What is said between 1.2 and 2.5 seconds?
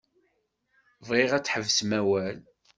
ad tḥebsem awal.